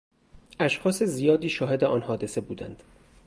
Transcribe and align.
اشخاص 0.59 1.03
زیادی 1.03 1.49
شاهد 1.49 1.83
آن 1.83 2.01
حادثه 2.01 2.41
بودند. 2.41 2.83